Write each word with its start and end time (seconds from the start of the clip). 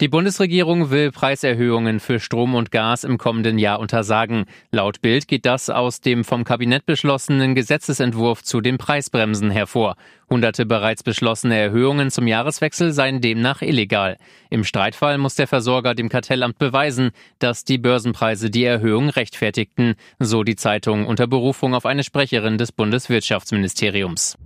Die 0.00 0.06
Bundesregierung 0.06 0.90
will 0.90 1.10
Preiserhöhungen 1.10 1.98
für 1.98 2.20
Strom 2.20 2.54
und 2.54 2.70
Gas 2.70 3.02
im 3.02 3.18
kommenden 3.18 3.58
Jahr 3.58 3.80
untersagen. 3.80 4.44
Laut 4.70 5.02
Bild 5.02 5.26
geht 5.26 5.44
das 5.44 5.70
aus 5.70 6.00
dem 6.00 6.22
vom 6.22 6.44
Kabinett 6.44 6.86
beschlossenen 6.86 7.56
Gesetzesentwurf 7.56 8.44
zu 8.44 8.60
den 8.60 8.78
Preisbremsen 8.78 9.50
hervor. 9.50 9.96
Hunderte 10.30 10.66
bereits 10.66 11.02
beschlossene 11.02 11.58
Erhöhungen 11.58 12.12
zum 12.12 12.28
Jahreswechsel 12.28 12.92
seien 12.92 13.20
demnach 13.20 13.60
illegal. 13.60 14.18
Im 14.50 14.62
Streitfall 14.62 15.18
muss 15.18 15.34
der 15.34 15.48
Versorger 15.48 15.96
dem 15.96 16.08
Kartellamt 16.08 16.58
beweisen, 16.58 17.10
dass 17.40 17.64
die 17.64 17.78
Börsenpreise 17.78 18.50
die 18.50 18.62
Erhöhung 18.62 19.08
rechtfertigten, 19.08 19.96
so 20.20 20.44
die 20.44 20.54
Zeitung 20.54 21.08
unter 21.08 21.26
Berufung 21.26 21.74
auf 21.74 21.86
eine 21.86 22.04
Sprecherin 22.04 22.56
des 22.56 22.70
Bundeswirtschaftsministeriums. 22.70 24.38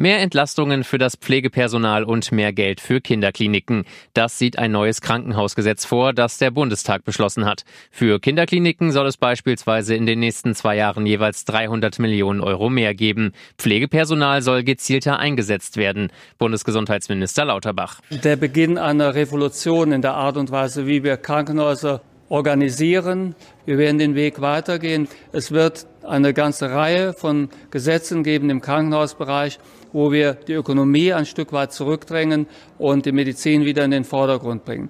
Mehr 0.00 0.20
Entlastungen 0.20 0.84
für 0.84 0.98
das 0.98 1.16
Pflegepersonal 1.16 2.04
und 2.04 2.30
mehr 2.30 2.52
Geld 2.52 2.80
für 2.80 3.00
Kinderkliniken. 3.00 3.84
Das 4.14 4.38
sieht 4.38 4.56
ein 4.56 4.70
neues 4.70 5.00
Krankenhausgesetz 5.00 5.84
vor, 5.84 6.12
das 6.12 6.38
der 6.38 6.52
Bundestag 6.52 7.04
beschlossen 7.04 7.44
hat. 7.44 7.64
Für 7.90 8.20
Kinderkliniken 8.20 8.92
soll 8.92 9.08
es 9.08 9.16
beispielsweise 9.16 9.96
in 9.96 10.06
den 10.06 10.20
nächsten 10.20 10.54
zwei 10.54 10.76
Jahren 10.76 11.04
jeweils 11.04 11.44
300 11.46 11.98
Millionen 11.98 12.40
Euro 12.40 12.70
mehr 12.70 12.94
geben. 12.94 13.32
Pflegepersonal 13.58 14.40
soll 14.40 14.62
gezielter 14.62 15.18
eingesetzt 15.18 15.76
werden. 15.76 16.12
Bundesgesundheitsminister 16.38 17.46
Lauterbach. 17.46 17.98
Der 18.22 18.36
Beginn 18.36 18.78
einer 18.78 19.16
Revolution 19.16 19.90
in 19.90 20.00
der 20.00 20.14
Art 20.14 20.36
und 20.36 20.52
Weise, 20.52 20.86
wie 20.86 21.02
wir 21.02 21.16
Krankenhäuser 21.16 22.02
organisieren. 22.28 23.34
Wir 23.66 23.78
werden 23.78 23.98
den 23.98 24.14
Weg 24.14 24.40
weitergehen. 24.40 25.08
Es 25.32 25.50
wird 25.50 25.86
eine 26.08 26.34
ganze 26.34 26.70
Reihe 26.70 27.12
von 27.12 27.48
Gesetzen 27.70 28.22
geben 28.22 28.50
im 28.50 28.60
Krankenhausbereich, 28.60 29.58
wo 29.92 30.12
wir 30.12 30.34
die 30.34 30.54
Ökonomie 30.54 31.12
ein 31.12 31.26
Stück 31.26 31.52
weit 31.52 31.72
zurückdrängen 31.72 32.46
und 32.78 33.06
die 33.06 33.12
Medizin 33.12 33.64
wieder 33.64 33.84
in 33.84 33.90
den 33.90 34.04
Vordergrund 34.04 34.64
bringen. 34.64 34.88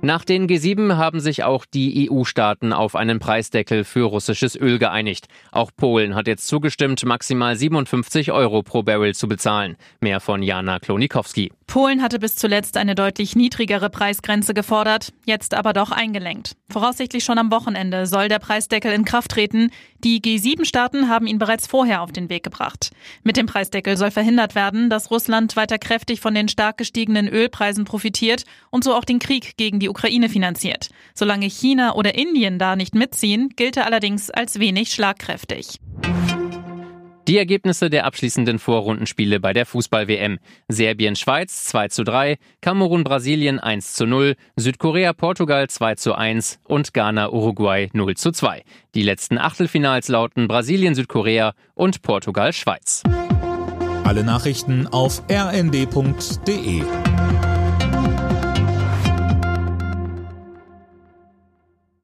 Nach 0.00 0.24
den 0.24 0.46
G7 0.46 0.96
haben 0.96 1.18
sich 1.18 1.42
auch 1.42 1.64
die 1.66 2.08
EU-Staaten 2.08 2.72
auf 2.72 2.94
einen 2.94 3.18
Preisdeckel 3.18 3.82
für 3.82 4.04
russisches 4.04 4.54
Öl 4.54 4.78
geeinigt. 4.78 5.26
Auch 5.50 5.72
Polen 5.76 6.14
hat 6.14 6.28
jetzt 6.28 6.46
zugestimmt, 6.46 7.04
maximal 7.04 7.56
57 7.56 8.30
Euro 8.30 8.62
pro 8.62 8.84
Barrel 8.84 9.14
zu 9.14 9.26
bezahlen. 9.26 9.76
Mehr 10.00 10.20
von 10.20 10.42
Jana 10.42 10.78
Klonikowski. 10.78 11.50
Polen 11.68 12.00
hatte 12.02 12.18
bis 12.18 12.34
zuletzt 12.34 12.78
eine 12.78 12.94
deutlich 12.94 13.36
niedrigere 13.36 13.90
Preisgrenze 13.90 14.54
gefordert, 14.54 15.12
jetzt 15.26 15.52
aber 15.52 15.74
doch 15.74 15.90
eingelenkt. 15.90 16.56
Voraussichtlich 16.70 17.24
schon 17.24 17.36
am 17.36 17.50
Wochenende 17.50 18.06
soll 18.06 18.28
der 18.28 18.38
Preisdeckel 18.38 18.90
in 18.90 19.04
Kraft 19.04 19.32
treten. 19.32 19.70
Die 20.02 20.22
G7-Staaten 20.22 21.10
haben 21.10 21.26
ihn 21.26 21.38
bereits 21.38 21.66
vorher 21.66 22.00
auf 22.00 22.10
den 22.10 22.30
Weg 22.30 22.42
gebracht. 22.42 22.90
Mit 23.22 23.36
dem 23.36 23.44
Preisdeckel 23.44 23.98
soll 23.98 24.10
verhindert 24.10 24.54
werden, 24.54 24.88
dass 24.88 25.10
Russland 25.10 25.56
weiter 25.56 25.78
kräftig 25.78 26.20
von 26.20 26.34
den 26.34 26.48
stark 26.48 26.78
gestiegenen 26.78 27.28
Ölpreisen 27.28 27.84
profitiert 27.84 28.44
und 28.70 28.82
so 28.82 28.94
auch 28.94 29.04
den 29.04 29.18
Krieg 29.18 29.58
gegen 29.58 29.78
die 29.78 29.90
Ukraine 29.90 30.30
finanziert. 30.30 30.88
Solange 31.14 31.50
China 31.50 31.94
oder 31.96 32.14
Indien 32.14 32.58
da 32.58 32.76
nicht 32.76 32.94
mitziehen, 32.94 33.50
gilt 33.56 33.76
er 33.76 33.84
allerdings 33.84 34.30
als 34.30 34.58
wenig 34.58 34.92
schlagkräftig. 34.92 35.78
Die 37.28 37.36
Ergebnisse 37.36 37.90
der 37.90 38.06
abschließenden 38.06 38.58
Vorrundenspiele 38.58 39.38
bei 39.38 39.52
der 39.52 39.66
Fußball-WM. 39.66 40.38
Serbien-Schweiz 40.68 41.66
2 41.66 41.88
zu 41.88 42.02
3, 42.02 42.38
Kamerun-Brasilien 42.62 43.58
1 43.58 43.92
zu 43.92 44.06
0, 44.06 44.34
Südkorea-Portugal 44.56 45.68
2 45.68 45.94
zu 45.96 46.14
1 46.14 46.58
und 46.64 46.94
Ghana-Uruguay 46.94 47.90
0 47.92 48.16
zu 48.16 48.32
2. 48.32 48.62
Die 48.94 49.02
letzten 49.02 49.36
Achtelfinals 49.36 50.08
lauten 50.08 50.48
Brasilien-Südkorea 50.48 51.52
und 51.74 52.00
Portugal-Schweiz. 52.00 53.02
Alle 54.04 54.24
Nachrichten 54.24 54.86
auf 54.86 55.22
rnd.de 55.30 56.82